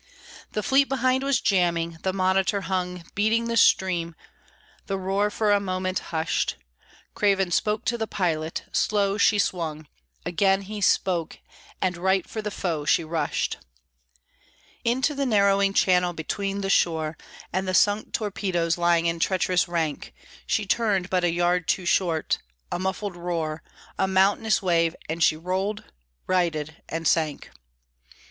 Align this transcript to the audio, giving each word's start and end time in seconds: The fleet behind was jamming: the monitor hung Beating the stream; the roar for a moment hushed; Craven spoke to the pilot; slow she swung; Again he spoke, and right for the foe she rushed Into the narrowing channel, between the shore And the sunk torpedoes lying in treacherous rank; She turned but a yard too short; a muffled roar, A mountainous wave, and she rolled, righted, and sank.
The 0.53 0.63
fleet 0.63 0.85
behind 0.89 1.21
was 1.23 1.39
jamming: 1.39 1.99
the 2.01 2.11
monitor 2.11 2.61
hung 2.61 3.03
Beating 3.13 3.45
the 3.45 3.55
stream; 3.55 4.15
the 4.87 4.97
roar 4.97 5.29
for 5.29 5.51
a 5.51 5.59
moment 5.59 5.99
hushed; 6.09 6.55
Craven 7.13 7.51
spoke 7.51 7.85
to 7.85 7.99
the 7.99 8.07
pilot; 8.07 8.63
slow 8.71 9.19
she 9.19 9.37
swung; 9.37 9.87
Again 10.25 10.63
he 10.63 10.81
spoke, 10.81 11.37
and 11.83 11.97
right 11.97 12.27
for 12.27 12.41
the 12.41 12.49
foe 12.49 12.83
she 12.83 13.03
rushed 13.03 13.57
Into 14.83 15.13
the 15.13 15.27
narrowing 15.27 15.71
channel, 15.71 16.13
between 16.13 16.61
the 16.61 16.69
shore 16.71 17.15
And 17.53 17.67
the 17.67 17.75
sunk 17.75 18.11
torpedoes 18.11 18.79
lying 18.79 19.05
in 19.05 19.19
treacherous 19.19 19.67
rank; 19.67 20.15
She 20.47 20.65
turned 20.65 21.11
but 21.11 21.23
a 21.23 21.31
yard 21.31 21.67
too 21.67 21.85
short; 21.85 22.39
a 22.71 22.79
muffled 22.79 23.15
roar, 23.15 23.61
A 23.99 24.07
mountainous 24.07 24.63
wave, 24.63 24.95
and 25.07 25.23
she 25.23 25.37
rolled, 25.37 25.83
righted, 26.25 26.81
and 26.89 27.07
sank. 27.07 27.51